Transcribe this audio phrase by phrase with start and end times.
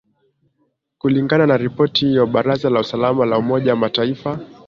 [0.97, 4.39] kulingana na ripoti hiyo baraza la usalama la umoja mataifa